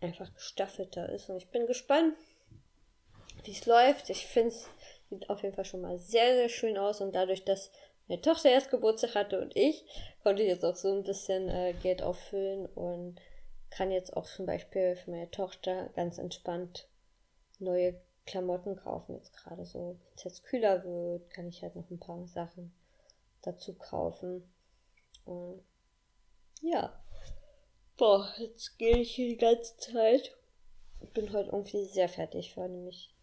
einfach 0.00 0.32
gestaffelter 0.34 1.08
ist. 1.10 1.28
Und 1.28 1.36
ich 1.36 1.48
bin 1.50 1.66
gespannt, 1.66 2.14
wie 3.44 3.52
es 3.52 3.66
läuft. 3.66 4.10
Ich 4.10 4.26
finde 4.26 4.50
es 4.50 4.68
sieht 5.08 5.30
auf 5.30 5.42
jeden 5.42 5.54
Fall 5.54 5.64
schon 5.64 5.80
mal 5.80 5.98
sehr, 5.98 6.34
sehr 6.34 6.48
schön 6.48 6.76
aus 6.76 7.00
und 7.00 7.14
dadurch, 7.14 7.44
dass 7.44 7.70
meine 8.08 8.20
Tochter 8.20 8.50
erst 8.50 8.70
Geburtstag 8.70 9.14
hatte 9.14 9.40
und 9.40 9.56
ich, 9.56 9.84
konnte 10.22 10.42
ich 10.42 10.48
jetzt 10.48 10.64
auch 10.64 10.76
so 10.76 10.92
ein 10.92 11.02
bisschen 11.02 11.48
äh, 11.48 11.74
Geld 11.82 12.02
auffüllen 12.02 12.66
und 12.66 13.16
kann 13.70 13.90
jetzt 13.90 14.16
auch 14.16 14.24
zum 14.24 14.46
Beispiel 14.46 14.96
für 14.96 15.10
meine 15.10 15.30
Tochter 15.30 15.90
ganz 15.94 16.18
entspannt 16.18 16.88
neue 17.58 18.00
Klamotten 18.24 18.76
kaufen. 18.76 19.16
Jetzt 19.16 19.34
gerade 19.34 19.64
so, 19.64 19.96
wenn 19.98 20.14
es 20.16 20.24
jetzt 20.24 20.44
kühler 20.44 20.84
wird, 20.84 21.30
kann 21.30 21.48
ich 21.48 21.62
halt 21.62 21.76
noch 21.76 21.90
ein 21.90 21.98
paar 21.98 22.26
Sachen 22.26 22.72
dazu 23.42 23.74
kaufen. 23.74 24.42
Und 25.24 25.62
ja. 26.60 26.92
Boah, 27.96 28.32
jetzt 28.38 28.78
gehe 28.78 28.98
ich 28.98 29.14
hier 29.14 29.28
die 29.28 29.36
ganze 29.36 29.76
Zeit. 29.76 30.36
Ich 31.00 31.10
bin 31.10 31.32
heute 31.32 31.50
irgendwie 31.50 31.84
sehr 31.84 32.08
fertig. 32.08 32.50
Ich 32.50 32.56
war 32.56 32.68
nämlich, 32.68 33.14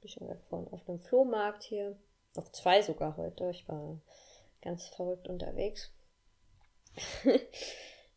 wie 0.00 0.08
schon 0.08 0.28
vorhin 0.48 0.72
auf 0.72 0.88
einem 0.88 1.00
Flohmarkt 1.00 1.62
hier. 1.62 1.96
Auf 2.36 2.50
zwei 2.52 2.82
sogar 2.82 3.16
heute. 3.16 3.50
Ich 3.50 3.68
war 3.68 4.00
ganz 4.60 4.88
verrückt 4.88 5.28
unterwegs. 5.28 5.92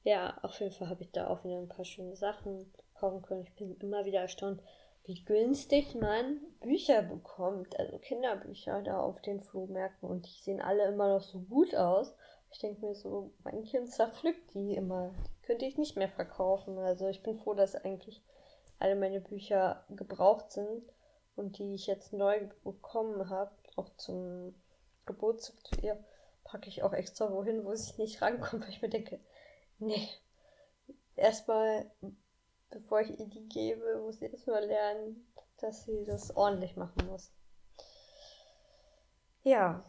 ja, 0.04 0.38
auf 0.42 0.60
jeden 0.60 0.72
Fall 0.72 0.90
habe 0.90 1.04
ich 1.04 1.12
da 1.12 1.28
auch 1.28 1.44
wieder 1.44 1.58
ein 1.58 1.68
paar 1.68 1.86
schöne 1.86 2.16
Sachen 2.16 2.74
kaufen 2.96 3.22
können. 3.22 3.44
Ich 3.44 3.54
bin 3.54 3.78
immer 3.78 4.06
wieder 4.06 4.22
erstaunt, 4.22 4.62
wie 5.08 5.24
günstig 5.24 5.96
man 5.96 6.42
Bücher 6.60 7.02
bekommt, 7.02 7.80
also 7.80 7.98
Kinderbücher 7.98 8.82
da 8.82 9.00
auf 9.00 9.22
den 9.22 9.42
Flohmärkten 9.42 10.10
und 10.10 10.28
die 10.28 10.38
sehen 10.42 10.62
alle 10.62 10.86
immer 10.86 11.14
noch 11.14 11.22
so 11.22 11.40
gut 11.40 11.74
aus. 11.76 12.14
Ich 12.52 12.60
denke 12.60 12.86
mir 12.86 12.94
so, 12.94 13.32
mein 13.44 13.64
Kind 13.64 13.90
zerpflückt 13.90 14.54
die 14.54 14.76
immer. 14.76 15.14
Die 15.38 15.46
könnte 15.46 15.66
ich 15.66 15.78
nicht 15.78 15.96
mehr 15.96 16.10
verkaufen. 16.10 16.78
Also 16.78 17.08
ich 17.08 17.24
bin 17.24 17.40
froh, 17.40 17.54
dass 17.54 17.76
eigentlich 17.76 18.22
alle 18.80 18.96
meine 18.96 19.22
Bücher 19.22 19.86
gebraucht 19.90 20.52
sind 20.52 20.84
und 21.38 21.58
die 21.58 21.76
ich 21.76 21.88
jetzt 21.88 22.12
neu 22.12 22.50
bekommen 22.66 23.30
habe, 23.30 23.52
auch 23.78 23.90
zum 23.96 24.56
Geburtstag 25.06 25.56
zu 25.66 25.82
ihr, 25.82 26.04
packe 26.44 26.68
ich 26.68 26.84
auch 26.84 26.94
extra 26.94 27.32
wohin, 27.32 27.64
wo 27.64 27.74
sie 27.76 28.02
nicht 28.02 28.22
rankommt, 28.22 28.64
weil 28.64 28.72
ich 28.72 28.82
mir 28.82 28.90
denke, 28.90 29.22
nee, 29.80 30.10
erstmal 31.16 31.90
bevor 32.70 33.02
ich 33.02 33.20
ihr 33.20 33.28
die 33.28 33.48
gebe, 33.48 34.02
muss 34.02 34.20
sie 34.20 34.26
erstmal 34.26 34.66
lernen, 34.66 35.32
dass 35.58 35.86
sie 35.86 36.06
das 36.06 36.36
ordentlich 36.36 36.76
machen 36.76 37.08
muss. 37.08 37.32
Ja, 39.44 39.84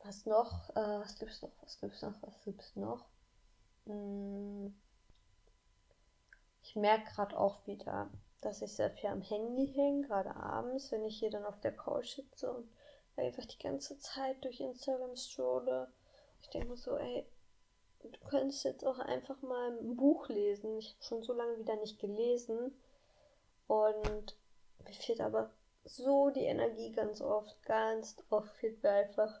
was 0.00 0.24
noch? 0.26 0.70
Äh, 0.70 1.00
was 1.00 1.18
gibt's 1.18 1.42
noch? 1.42 1.52
Was 1.62 1.78
gibt's 1.80 2.02
noch? 2.02 2.14
Was 2.22 2.40
gibt's 2.42 2.76
noch? 2.76 3.06
Hm. 3.84 4.74
Ich 6.62 6.76
merke 6.76 7.10
gerade 7.12 7.38
auch 7.38 7.66
wieder, 7.66 8.10
dass 8.40 8.62
ich 8.62 8.72
sehr 8.72 8.90
viel 8.90 9.10
am 9.10 9.22
Handy 9.22 9.72
hänge, 9.72 10.06
gerade 10.06 10.34
abends, 10.34 10.90
wenn 10.92 11.04
ich 11.04 11.18
hier 11.18 11.30
dann 11.30 11.44
auf 11.44 11.60
der 11.60 11.76
Couch 11.76 12.16
sitze 12.16 12.52
und 12.52 12.68
einfach 13.16 13.44
die 13.44 13.58
ganze 13.58 13.98
Zeit 13.98 14.44
durch 14.44 14.60
Instagram 14.60 15.16
strolle. 15.16 15.92
Ich 16.40 16.50
denke 16.50 16.68
mir 16.68 16.76
so, 16.76 16.96
ey, 16.96 17.26
du 18.12 18.18
könntest 18.28 18.64
jetzt 18.64 18.84
auch 18.84 18.98
einfach 18.98 19.40
mal 19.42 19.78
ein 19.78 19.96
Buch 19.96 20.28
lesen. 20.28 20.78
Ich 20.78 20.94
habe 20.94 21.04
schon 21.04 21.22
so 21.22 21.32
lange 21.32 21.58
wieder 21.58 21.76
nicht 21.76 21.98
gelesen. 21.98 22.74
Und 23.66 24.36
mir 24.84 24.92
fehlt 24.92 25.20
aber 25.20 25.50
so 25.84 26.30
die 26.30 26.44
Energie 26.44 26.92
ganz 26.92 27.20
oft. 27.20 27.62
Ganz 27.64 28.16
oft 28.30 28.50
fehlt 28.56 28.82
mir 28.82 28.90
einfach 28.90 29.40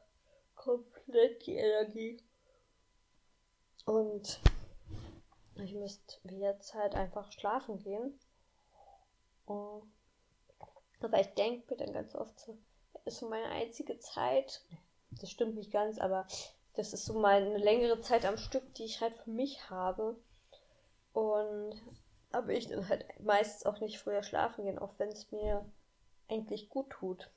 komplett 0.54 1.46
die 1.46 1.56
Energie. 1.56 2.22
Und 3.84 4.40
ich 5.56 5.74
müsste 5.74 6.18
jetzt 6.28 6.74
halt 6.74 6.94
einfach 6.94 7.30
schlafen 7.32 7.78
gehen. 7.78 8.18
aber 9.46 11.20
ich 11.20 11.28
denke 11.34 11.70
mir 11.70 11.76
dann 11.76 11.92
ganz 11.92 12.14
oft 12.14 12.38
so, 12.40 12.58
ist 13.04 13.18
so 13.18 13.28
meine 13.28 13.48
einzige 13.48 13.98
Zeit. 14.00 14.64
Das 15.12 15.30
stimmt 15.30 15.54
nicht 15.54 15.70
ganz, 15.70 15.98
aber 15.98 16.26
das 16.76 16.92
ist 16.92 17.06
so 17.06 17.18
mal 17.18 17.42
eine 17.42 17.58
längere 17.58 18.00
Zeit 18.00 18.24
am 18.24 18.36
Stück, 18.36 18.74
die 18.74 18.84
ich 18.84 19.00
halt 19.00 19.16
für 19.16 19.30
mich 19.30 19.70
habe. 19.70 20.16
Und 21.12 21.74
aber 22.32 22.52
ich 22.52 22.68
dann 22.68 22.88
halt 22.88 23.04
meistens 23.20 23.64
auch 23.64 23.80
nicht 23.80 23.98
früher 23.98 24.22
schlafen 24.22 24.64
gehen, 24.64 24.78
auch 24.78 24.94
wenn 24.98 25.08
es 25.08 25.30
mir 25.32 25.64
eigentlich 26.28 26.68
gut 26.68 26.90
tut. 26.90 27.30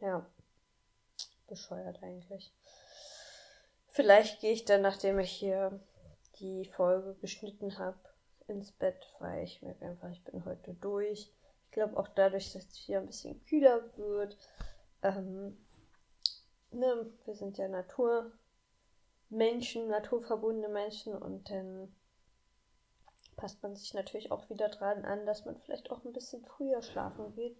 Ja. 0.00 0.26
Bescheuert 1.46 2.02
eigentlich. 2.02 2.52
Vielleicht 3.88 4.40
gehe 4.40 4.52
ich 4.52 4.64
dann, 4.64 4.82
nachdem 4.82 5.18
ich 5.18 5.30
hier 5.30 5.78
die 6.40 6.64
Folge 6.64 7.14
geschnitten 7.20 7.78
habe, 7.78 7.98
ins 8.48 8.72
Bett, 8.72 9.06
weil 9.20 9.44
ich 9.44 9.62
merke 9.62 9.84
einfach, 9.84 10.10
ich 10.10 10.24
bin 10.24 10.44
heute 10.44 10.74
durch. 10.74 11.32
Ich 11.66 11.70
glaube 11.70 11.96
auch 11.96 12.08
dadurch, 12.08 12.52
dass 12.52 12.64
es 12.64 12.74
hier 12.74 12.98
ein 12.98 13.06
bisschen 13.06 13.44
kühler 13.44 13.96
wird, 13.96 14.36
ähm, 15.02 15.63
ne, 16.74 17.10
wir 17.24 17.34
sind 17.34 17.58
ja 17.58 17.68
Naturmenschen, 17.68 19.88
naturverbundene 19.88 20.68
Menschen 20.68 21.16
und 21.16 21.50
dann 21.50 21.92
passt 23.36 23.62
man 23.62 23.76
sich 23.76 23.94
natürlich 23.94 24.30
auch 24.30 24.48
wieder 24.50 24.68
dran 24.68 25.04
an, 25.04 25.26
dass 25.26 25.44
man 25.44 25.56
vielleicht 25.58 25.90
auch 25.90 26.04
ein 26.04 26.12
bisschen 26.12 26.44
früher 26.44 26.82
schlafen 26.82 27.34
geht. 27.34 27.56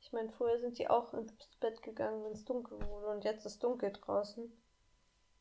Ich 0.00 0.12
meine, 0.12 0.30
früher 0.30 0.58
sind 0.58 0.78
die 0.78 0.88
auch 0.88 1.14
ins 1.14 1.32
Bett 1.60 1.82
gegangen, 1.82 2.24
wenn 2.24 2.32
es 2.32 2.44
dunkel 2.44 2.78
wurde 2.88 3.08
und 3.08 3.24
jetzt 3.24 3.46
ist 3.46 3.64
dunkel 3.64 3.92
draußen. 3.92 4.52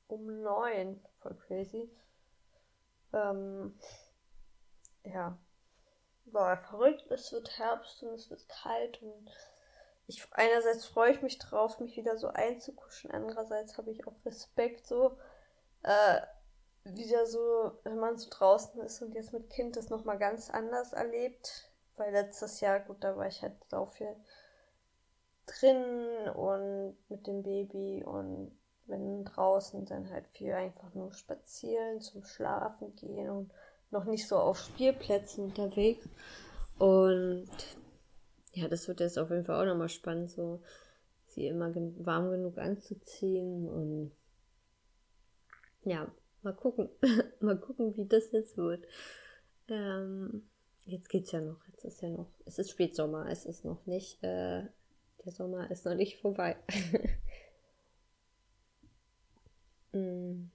Um 0.07 0.41
neun. 0.41 1.03
Voll 1.19 1.35
crazy. 1.35 1.89
Ähm, 3.13 3.77
ja. 5.03 5.37
War 6.25 6.57
verrückt, 6.57 7.05
es 7.11 7.31
wird 7.31 7.59
Herbst 7.59 8.01
und 8.01 8.13
es 8.13 8.31
wird 8.31 8.47
kalt 8.49 9.01
und 9.03 9.31
ich 10.07 10.25
einerseits 10.31 10.85
freue 10.85 11.11
ich 11.11 11.21
mich 11.21 11.39
drauf, 11.39 11.79
mich 11.79 11.97
wieder 11.97 12.17
so 12.17 12.27
einzukuschen, 12.27 13.11
andererseits 13.11 13.77
habe 13.77 13.91
ich 13.91 14.05
auch 14.07 14.13
Respekt 14.25 14.87
so 14.87 15.17
äh, 15.83 16.21
wieder 16.83 17.25
so, 17.25 17.71
wenn 17.83 17.97
man 17.97 18.17
so 18.17 18.29
draußen 18.29 18.79
ist 18.81 19.01
und 19.01 19.15
jetzt 19.15 19.33
mit 19.33 19.49
Kind 19.49 19.75
das 19.75 19.89
nochmal 19.89 20.19
ganz 20.19 20.49
anders 20.49 20.93
erlebt, 20.93 21.71
weil 21.97 22.11
letztes 22.11 22.59
Jahr, 22.59 22.79
gut, 22.79 22.97
da 23.03 23.17
war 23.17 23.27
ich 23.27 23.41
halt 23.41 23.55
so 23.69 23.85
viel 23.87 24.15
drin 25.47 26.29
und 26.35 26.97
mit 27.09 27.25
dem 27.27 27.43
Baby 27.43 28.03
und 28.03 28.57
wenn 28.87 29.25
draußen 29.25 29.85
dann 29.85 30.11
halt 30.11 30.27
viel 30.27 30.53
einfach 30.53 30.93
nur 30.93 31.11
spazieren, 31.13 32.01
zum 32.01 32.23
Schlafen 32.23 32.95
gehen 32.95 33.29
und 33.29 33.51
noch 33.89 34.05
nicht 34.05 34.27
so 34.27 34.37
auf 34.37 34.59
Spielplätzen 34.59 35.45
unterwegs. 35.45 36.07
Und 36.77 37.49
ja, 38.55 38.69
das 38.69 38.87
wird 38.87 39.01
jetzt 39.01 39.19
auf 39.19 39.29
jeden 39.29 39.43
Fall 39.43 39.61
auch 39.61 39.71
nochmal 39.71 39.89
spannend, 39.89 40.31
so 40.31 40.61
sie 41.27 41.47
immer 41.47 41.75
warm 41.75 42.31
genug 42.31 42.57
anzuziehen 42.57 43.67
und 43.67 44.11
ja, 45.83 46.09
mal 46.41 46.53
gucken. 46.53 46.89
mal 47.41 47.59
gucken, 47.59 47.95
wie 47.97 48.07
das 48.07 48.31
jetzt 48.31 48.57
wird. 48.57 48.85
Ähm, 49.67 50.47
jetzt 50.85 51.09
geht's 51.09 51.31
ja 51.31 51.41
noch. 51.41 51.59
Jetzt 51.67 51.83
ist 51.83 52.01
ja 52.01 52.09
noch. 52.09 52.31
Es 52.45 52.57
ist 52.57 52.71
Spätsommer. 52.71 53.29
Es 53.29 53.45
ist 53.45 53.65
noch 53.65 53.85
nicht. 53.85 54.23
Äh, 54.23 54.63
der 55.25 55.31
Sommer 55.31 55.69
ist 55.69 55.85
noch 55.85 55.95
nicht 55.95 56.19
vorbei. 56.21 56.55
mm. 59.91 60.49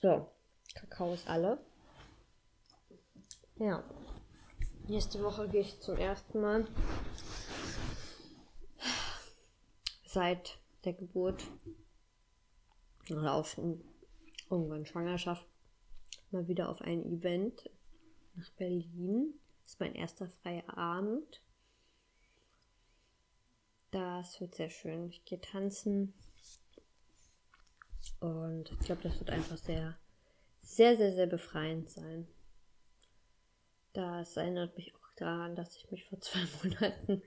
So, 0.00 0.26
Kakao 0.74 1.14
ist 1.14 1.28
alle. 1.28 1.58
Ja. 3.58 3.84
Nächste 4.88 5.22
Woche 5.22 5.48
gehe 5.48 5.60
ich 5.60 5.80
zum 5.80 5.96
ersten 5.96 6.40
Mal 6.40 6.66
seit 10.04 10.58
der 10.84 10.92
Geburt 10.92 11.44
oder 13.08 13.34
auch 13.34 13.46
schon 13.46 13.82
irgendwann 14.50 14.84
Schwangerschaft 14.84 15.46
mal 16.30 16.48
wieder 16.48 16.68
auf 16.68 16.82
ein 16.82 17.04
Event 17.04 17.70
nach 18.34 18.50
Berlin. 18.50 19.34
Das 19.62 19.72
ist 19.72 19.80
mein 19.80 19.94
erster 19.94 20.28
freier 20.28 20.76
Abend. 20.76 21.40
Das 23.92 24.40
wird 24.40 24.54
sehr 24.54 24.70
schön. 24.70 25.10
Ich 25.10 25.24
gehe 25.24 25.40
tanzen. 25.40 26.12
Und 28.20 28.72
ich 28.72 28.78
glaube, 28.80 29.02
das 29.02 29.18
wird 29.18 29.30
einfach 29.30 29.58
sehr, 29.58 29.96
sehr, 30.60 30.96
sehr, 30.96 31.12
sehr 31.12 31.26
befreiend 31.26 31.90
sein. 31.90 32.26
Das 33.92 34.36
erinnert 34.36 34.76
mich 34.76 34.94
auch 34.94 35.14
daran, 35.16 35.56
dass 35.56 35.76
ich 35.76 35.90
mich 35.90 36.04
vor 36.04 36.20
zwei 36.20 36.40
Monaten 36.62 37.22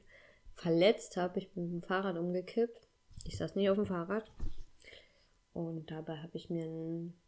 verletzt 0.56 1.18
habe. 1.18 1.40
Ich 1.40 1.52
bin 1.52 1.72
mit 1.72 1.84
dem 1.84 1.88
Fahrrad 1.88 2.18
umgekippt. 2.18 2.88
Ich 3.26 3.38
saß 3.38 3.56
nicht 3.56 3.70
auf 3.70 3.78
dem 3.78 3.86
Fahrrad. 3.86 4.32
Und 5.54 5.90
dabei 5.92 6.18
habe 6.18 6.36
ich 6.36 6.50
mir 6.50 6.64
einen, 6.64 7.20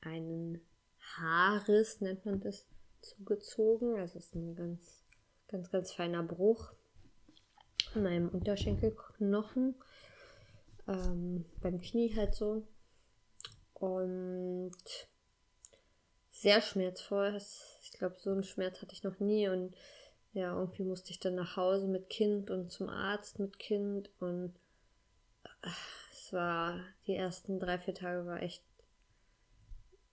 einen 0.00 0.60
Haarriss, 0.98 2.00
nennt 2.00 2.24
man 2.24 2.40
das, 2.40 2.66
zugezogen. 3.06 3.96
Also 3.96 4.18
es 4.18 4.26
ist 4.26 4.34
ein 4.34 4.54
ganz, 4.54 5.04
ganz, 5.48 5.70
ganz 5.70 5.92
feiner 5.92 6.22
Bruch 6.22 6.72
in 7.94 8.02
meinem 8.02 8.28
Unterschenkelknochen. 8.28 9.74
Ähm, 10.88 11.44
beim 11.60 11.80
Knie 11.80 12.14
halt 12.16 12.34
so. 12.34 12.66
Und 13.74 14.74
sehr 16.46 16.62
schmerzvoll. 16.62 17.36
Ich 17.82 17.90
glaube, 17.98 18.14
so 18.20 18.30
einen 18.30 18.44
Schmerz 18.44 18.80
hatte 18.80 18.92
ich 18.92 19.02
noch 19.02 19.18
nie. 19.18 19.48
Und 19.48 19.74
ja, 20.32 20.56
irgendwie 20.56 20.84
musste 20.84 21.10
ich 21.10 21.18
dann 21.18 21.34
nach 21.34 21.56
Hause 21.56 21.88
mit 21.88 22.08
Kind 22.08 22.52
und 22.52 22.70
zum 22.70 22.88
Arzt 22.88 23.40
mit 23.40 23.58
Kind. 23.58 24.10
Und 24.20 24.54
äh, 25.42 25.68
es 26.12 26.32
war, 26.32 26.78
die 27.08 27.16
ersten 27.16 27.58
drei, 27.58 27.78
vier 27.78 27.94
Tage 27.94 28.26
war 28.26 28.42
echt 28.42 28.62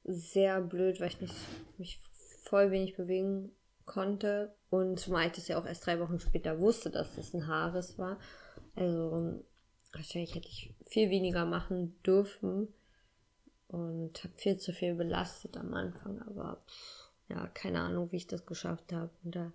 sehr 0.06 0.60
blöd, 0.60 1.00
weil 1.00 1.10
ich 1.10 1.22
nicht, 1.22 1.36
mich 1.78 2.00
voll 2.46 2.72
wenig 2.72 2.96
bewegen 2.96 3.52
konnte. 3.86 4.56
Und 4.72 5.00
zumal 5.00 5.28
ich 5.28 5.34
das 5.34 5.48
ja 5.50 5.60
auch 5.60 5.68
erst 5.68 5.86
drei 5.86 6.00
Wochen 6.00 6.20
später 6.20 6.60
wusste, 6.60 6.90
dass 6.90 7.16
das 7.16 7.36
ein 7.36 7.46
Haares 7.46 8.00
war. 8.00 8.18
Also 8.76 9.40
wahrscheinlich 9.92 10.34
hätte 10.34 10.48
ich 10.48 10.74
viel 10.88 11.12
weniger 11.12 11.46
machen 11.46 11.96
dürfen 12.02 12.74
und 13.74 14.24
habe 14.24 14.34
viel 14.38 14.58
zu 14.58 14.72
viel 14.72 14.96
belastet 14.96 15.58
am 15.58 15.74
Anfang, 15.74 16.22
aber 16.22 16.64
ja, 17.30 17.48
keine 17.48 17.82
Ahnung, 17.82 18.12
wie 18.12 18.18
ich 18.18 18.28
das 18.28 18.46
geschafft 18.46 18.94
habe 18.94 19.10
unter 19.24 19.52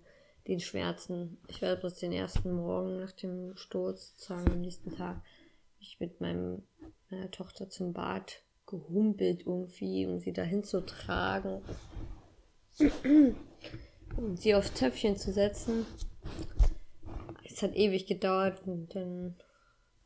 den 0.47 0.59
Schmerzen. 0.59 1.37
Ich 1.47 1.61
werde 1.61 1.81
bloß 1.81 1.95
den 1.95 2.11
ersten 2.11 2.51
Morgen 2.51 2.99
nach 2.99 3.11
dem 3.11 3.55
Sturz, 3.55 4.09
sozusagen 4.11 4.51
am 4.51 4.61
nächsten 4.61 4.95
Tag, 4.95 5.21
ich 5.79 5.99
mit 5.99 6.21
meinem, 6.21 6.63
meiner 7.09 7.31
Tochter 7.31 7.69
zum 7.69 7.93
Bad 7.93 8.43
gehumpelt 8.67 9.41
irgendwie, 9.47 10.05
um 10.05 10.19
sie 10.19 10.33
dahin 10.33 10.63
zu 10.63 10.85
tragen 10.85 11.61
um 14.17 14.37
sie 14.37 14.55
aufs 14.55 14.73
Töpfchen 14.73 15.17
zu 15.17 15.31
setzen. 15.31 15.85
Es 17.43 17.61
hat 17.61 17.75
ewig 17.75 18.07
gedauert 18.07 18.61
und 18.65 18.95
dann, 18.95 19.35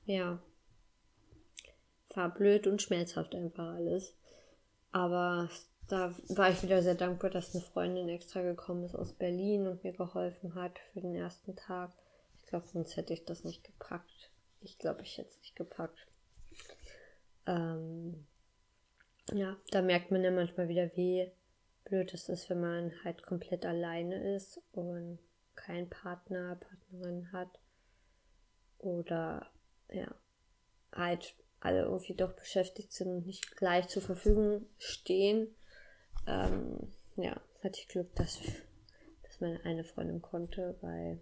ja, 0.05 0.41
war 2.15 2.34
blöd 2.34 2.67
und 2.67 2.82
schmerzhaft 2.82 3.36
einfach 3.36 3.76
alles. 3.76 4.15
Aber 4.91 5.49
da 5.88 6.13
war 6.30 6.49
ich 6.49 6.63
wieder 6.63 6.82
sehr 6.82 6.95
dankbar, 6.95 7.30
dass 7.30 7.54
eine 7.54 7.63
Freundin 7.63 8.10
extra 8.10 8.41
gekommen 8.41 8.84
ist 8.84 8.95
aus 8.95 9.13
Berlin 9.13 9.67
und 9.67 9.84
mir 9.84 9.93
geholfen 9.93 10.56
hat 10.56 10.80
für 10.91 11.02
den 11.02 11.15
ersten 11.15 11.56
Tag. 11.56 11.91
Ich 12.38 12.45
glaube, 12.45 12.65
sonst 12.67 12.95
hätte 12.95 13.13
ich 13.13 13.26
das 13.26 13.43
nicht 13.43 13.63
gepackt. 13.63 14.32
Ich 14.62 14.78
glaube, 14.78 15.02
ich 15.02 15.17
hätte 15.17 15.30
es 15.30 15.39
nicht 15.39 15.56
gepackt. 15.56 16.08
Ähm, 17.45 18.26
ja, 19.32 19.58
da 19.71 19.82
merkt 19.82 20.12
man 20.12 20.23
ja 20.23 20.32
manchmal 20.32 20.67
wieder, 20.67 20.95
wie 20.95 21.32
blöd 21.84 22.13
es 22.13 22.30
ist, 22.30 22.49
wenn 22.49 22.62
man 22.62 22.93
halt 23.04 23.23
komplett 23.23 23.65
alleine 23.65 24.36
ist 24.36 24.62
und 24.71 25.19
keinen 25.56 25.89
Partner, 25.89 26.56
Partnerin 26.56 27.32
hat. 27.32 27.60
Oder 28.80 29.47
ja, 29.91 30.13
halt 30.93 31.36
alle 31.63 31.84
irgendwie 31.84 32.13
doch 32.13 32.34
beschäftigt 32.34 32.91
sind 32.93 33.08
und 33.10 33.26
nicht 33.26 33.56
gleich 33.56 33.88
zur 33.88 34.02
Verfügung 34.02 34.65
stehen. 34.78 35.47
Ähm, 36.28 36.91
ja, 37.15 37.39
hatte 37.63 37.80
ich 37.80 37.88
Glück, 37.88 38.13
dass, 38.15 38.39
dass 39.23 39.39
meine 39.39 39.63
eine 39.63 39.84
Freundin 39.84 40.21
konnte, 40.21 40.76
weil 40.82 41.19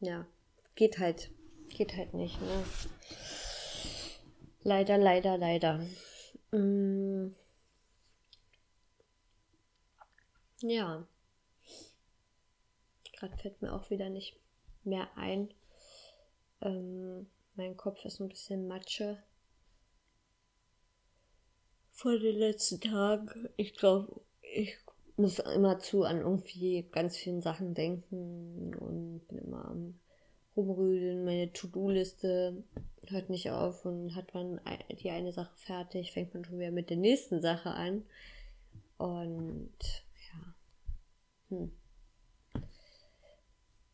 ja, 0.00 0.26
geht 0.74 0.98
halt, 0.98 1.30
geht 1.68 1.96
halt 1.96 2.14
nicht, 2.14 2.40
ne? 2.40 2.64
Leider, 4.62 4.98
leider, 4.98 5.38
leider. 5.38 5.80
Mm. 6.52 7.34
Ja. 10.62 11.06
Gerade 13.12 13.36
fällt 13.38 13.60
mir 13.62 13.72
auch 13.72 13.88
wieder 13.90 14.10
nicht 14.10 14.36
mehr 14.84 15.08
ein. 15.16 15.52
Ähm, 16.62 17.26
mein 17.54 17.76
Kopf 17.76 18.04
ist 18.04 18.20
ein 18.20 18.28
bisschen 18.28 18.68
Matsche. 18.68 19.22
Vor 21.90 22.18
den 22.18 22.36
letzten 22.36 22.80
Tagen. 22.80 23.48
Ich 23.56 23.74
glaube, 23.74 24.20
ich 24.40 24.78
muss 25.16 25.38
immer 25.38 25.78
zu 25.78 26.04
an 26.04 26.20
irgendwie 26.20 26.88
ganz 26.90 27.16
vielen 27.16 27.42
Sachen 27.42 27.74
denken 27.74 28.74
und 28.74 29.26
bin 29.28 29.38
immer 29.38 29.66
am 29.66 30.00
rumrüdeln. 30.56 31.24
Meine 31.24 31.52
To-Do-Liste 31.52 32.64
hört 33.06 33.28
nicht 33.28 33.50
auf 33.50 33.84
und 33.84 34.14
hat 34.14 34.32
man 34.32 34.60
die 35.02 35.10
eine 35.10 35.32
Sache 35.32 35.54
fertig, 35.56 36.12
fängt 36.12 36.32
man 36.32 36.44
schon 36.44 36.58
wieder 36.58 36.70
mit 36.70 36.88
der 36.88 36.96
nächsten 36.96 37.42
Sache 37.42 37.70
an. 37.70 38.04
Und 38.96 39.74
ja. 40.32 40.54
Hm. 41.50 41.72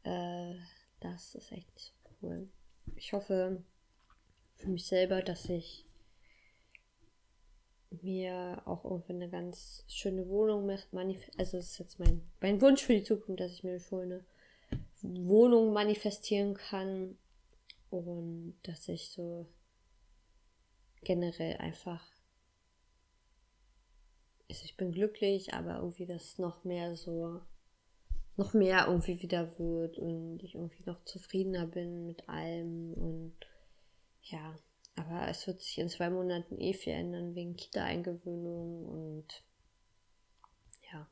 Äh, 0.05 0.55
das 1.01 1.35
ist 1.35 1.51
echt 1.51 1.93
cool 2.23 2.49
ich 2.95 3.13
hoffe 3.13 3.63
für 4.57 4.69
mich 4.69 4.87
selber, 4.87 5.23
dass 5.23 5.49
ich 5.49 5.85
mir 8.03 8.63
auch 8.67 8.85
irgendwann 8.85 9.17
eine 9.17 9.31
ganz 9.31 9.85
schöne 9.89 10.29
Wohnung 10.29 10.67
manifestiere. 10.93 11.39
Also, 11.39 11.57
das 11.57 11.73
ist 11.73 11.79
jetzt 11.79 11.99
mein, 11.99 12.23
mein 12.41 12.61
Wunsch 12.61 12.83
für 12.83 12.95
die 12.95 13.03
Zukunft, 13.03 13.41
dass 13.41 13.53
ich 13.53 13.65
mir 13.65 13.71
eine 13.71 13.81
schöne 13.81 14.25
Wohnung 15.03 15.73
manifestieren 15.73 16.55
kann 16.55 17.17
und 17.91 18.59
dass 18.63 18.89
ich 18.89 19.11
so 19.11 19.47
generell 21.03 21.57
einfach. 21.59 22.05
Also, 24.49 24.65
ich 24.65 24.77
bin 24.77 24.93
glücklich, 24.93 25.55
aber 25.55 25.77
irgendwie 25.77 26.07
das 26.07 26.39
noch 26.39 26.65
mehr 26.65 26.97
so 26.97 27.41
noch 28.37 28.53
mehr 28.53 28.87
irgendwie 28.87 29.23
wieder 29.23 29.59
wird 29.59 29.99
und 29.99 30.43
ich 30.43 30.55
irgendwie 30.55 30.85
noch 30.85 31.03
zufriedener 31.05 31.67
bin 31.67 32.07
mit 32.07 32.29
allem 32.29 32.93
und 32.95 33.37
ja, 34.23 34.55
aber 34.97 35.29
es 35.29 35.47
wird 35.47 35.63
sich 35.63 35.79
in 35.79 35.89
zwei 35.89 36.11
Monaten 36.11 36.59
eh 36.59 36.73
viel 36.73 36.95
ändern 36.95 37.35
wegen 37.35 37.57
Kita-Eingewöhnung 37.57 38.87
und 38.87 39.45
ja. 40.91 41.09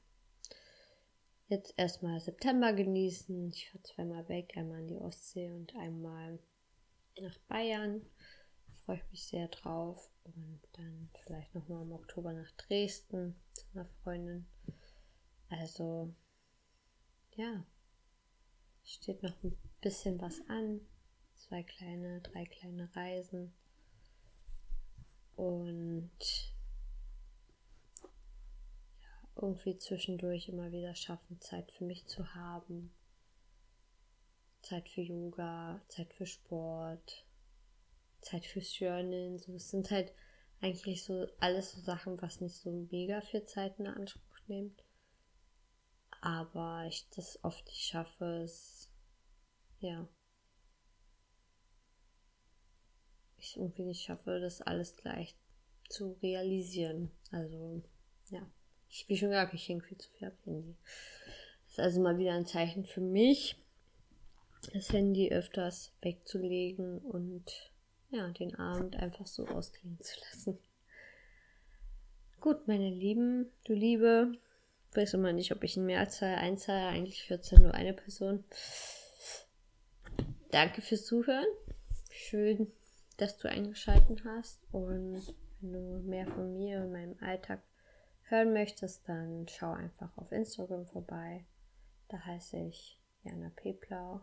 Jetzt 1.48 1.74
erstmal 1.76 2.18
September 2.20 2.72
genießen. 2.72 3.50
Ich 3.50 3.70
fahre 3.70 3.82
zweimal 3.82 4.28
weg, 4.28 4.54
einmal 4.56 4.80
in 4.80 4.88
die 4.88 4.98
Ostsee 4.98 5.50
und 5.50 5.76
einmal 5.76 6.38
nach 7.20 7.38
Bayern. 7.48 8.02
Freue 8.84 8.96
ich 8.96 9.10
mich 9.10 9.26
sehr 9.26 9.48
drauf. 9.48 10.10
Und 10.24 10.60
dann 10.72 11.10
vielleicht 11.22 11.54
nochmal 11.54 11.82
im 11.82 11.92
Oktober 11.92 12.32
nach 12.32 12.50
Dresden 12.52 13.36
zu 13.52 13.66
einer 13.74 13.84
Freundin. 14.02 14.46
Also 15.50 16.14
ja, 17.36 17.64
steht 18.84 19.22
noch 19.22 19.42
ein 19.42 19.56
bisschen 19.80 20.20
was 20.20 20.40
an. 20.48 20.80
Zwei 21.34 21.62
kleine, 21.62 22.20
drei 22.20 22.44
kleine 22.46 22.94
Reisen. 22.94 23.52
Und 25.36 26.10
ja, 29.00 29.28
irgendwie 29.36 29.76
zwischendurch 29.78 30.48
immer 30.48 30.70
wieder 30.70 30.94
schaffen, 30.94 31.40
Zeit 31.40 31.70
für 31.72 31.84
mich 31.84 32.06
zu 32.06 32.34
haben. 32.34 32.94
Zeit 34.62 34.88
für 34.88 35.02
Yoga, 35.02 35.82
Zeit 35.88 36.14
für 36.14 36.26
Sport, 36.26 37.26
Zeit 38.20 38.46
fürs 38.46 38.78
Journalen. 38.78 39.38
So, 39.38 39.54
es 39.54 39.70
sind 39.70 39.90
halt 39.90 40.12
eigentlich 40.60 41.04
so 41.04 41.26
alles 41.40 41.72
so 41.72 41.80
Sachen, 41.80 42.20
was 42.22 42.40
nicht 42.40 42.56
so 42.56 42.70
mega 42.90 43.20
viel 43.20 43.44
Zeit 43.44 43.78
in 43.78 43.86
Anspruch 43.86 44.38
nimmt 44.46 44.82
aber 46.24 46.86
ich 46.88 47.06
das 47.10 47.38
oft 47.44 47.66
nicht 47.66 47.84
schaffe, 47.84 48.24
es 48.42 48.88
ja 49.80 50.08
ich 53.36 53.58
irgendwie 53.58 53.84
nicht 53.84 54.02
schaffe, 54.02 54.40
das 54.40 54.62
alles 54.62 54.96
gleich 54.96 55.36
zu 55.90 56.16
realisieren. 56.22 57.10
Also 57.30 57.82
ja, 58.30 58.40
ich, 58.88 59.06
wie 59.08 59.18
schon 59.18 59.28
gesagt, 59.28 59.52
ich 59.52 59.68
hänge 59.68 59.82
viel 59.82 59.98
zu 59.98 60.10
viel 60.12 60.28
ab 60.28 60.34
Handy. 60.46 60.74
Das 61.64 61.72
ist 61.72 61.80
also 61.80 62.00
mal 62.00 62.16
wieder 62.16 62.32
ein 62.32 62.46
Zeichen 62.46 62.86
für 62.86 63.02
mich, 63.02 63.56
das 64.72 64.90
Handy 64.94 65.30
öfters 65.30 65.92
wegzulegen 66.00 67.00
und 67.00 67.70
ja, 68.10 68.28
den 68.28 68.54
Abend 68.54 68.96
einfach 68.96 69.26
so 69.26 69.46
ausklingen 69.46 70.00
zu 70.00 70.18
lassen. 70.20 70.58
Gut, 72.40 72.66
meine 72.66 72.88
Lieben, 72.88 73.52
du 73.64 73.74
Liebe, 73.74 74.32
weiß 74.96 75.14
immer 75.14 75.32
nicht, 75.32 75.52
ob 75.52 75.64
ich 75.64 75.76
ein 75.76 75.86
Mehrzahl 75.86 76.36
einzahle, 76.36 76.86
eigentlich 76.88 77.28
wird 77.30 77.42
es 77.42 77.50
ja 77.50 77.58
nur 77.58 77.74
eine 77.74 77.92
Person. 77.92 78.44
Danke 80.50 80.82
fürs 80.82 81.04
Zuhören. 81.04 81.46
Schön, 82.10 82.72
dass 83.16 83.38
du 83.38 83.48
eingeschaltet 83.48 84.22
hast 84.24 84.60
und 84.72 85.34
wenn 85.60 85.72
du 85.72 86.08
mehr 86.08 86.26
von 86.26 86.54
mir 86.54 86.82
und 86.82 86.92
meinem 86.92 87.16
Alltag 87.20 87.62
hören 88.24 88.52
möchtest, 88.52 89.08
dann 89.08 89.46
schau 89.48 89.72
einfach 89.72 90.16
auf 90.16 90.30
Instagram 90.32 90.86
vorbei. 90.86 91.44
Da 92.08 92.18
heiße 92.24 92.58
ich 92.58 93.00
Jana 93.22 93.50
Peplau. 93.56 94.20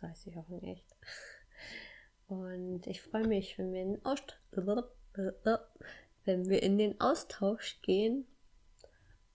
So 0.00 0.08
heiße 0.08 0.30
ich 0.30 0.38
auch 0.38 0.48
in 0.48 0.62
echt. 0.62 0.86
Und 2.26 2.86
ich 2.86 3.02
freue 3.02 3.26
mich, 3.26 3.58
in 3.58 3.72
wenn 6.24 6.48
wir 6.48 6.62
in 6.62 6.78
den 6.78 7.00
Austausch 7.00 7.80
gehen. 7.82 8.26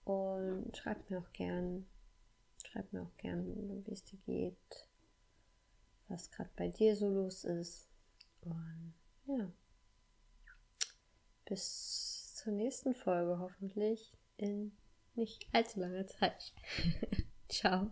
Und 0.08 0.74
schreib 0.74 1.10
mir 1.10 1.18
auch 1.18 1.32
gern, 1.34 1.86
schreib 2.64 2.90
mir 2.94 3.02
auch 3.02 3.16
gern, 3.18 3.84
wie 3.84 3.92
es 3.92 4.04
dir 4.04 4.18
geht, 4.24 4.88
was 6.08 6.30
gerade 6.30 6.48
bei 6.56 6.68
dir 6.68 6.96
so 6.96 7.10
los 7.10 7.44
ist. 7.44 7.90
Und 8.40 8.94
ja, 9.26 9.52
bis 11.44 12.34
zur 12.36 12.54
nächsten 12.54 12.94
Folge 12.94 13.38
hoffentlich 13.38 14.16
in 14.38 14.72
nicht 15.14 15.46
allzu 15.52 15.80
langer 15.80 16.06
Zeit. 16.06 16.54
Ciao. 17.50 17.90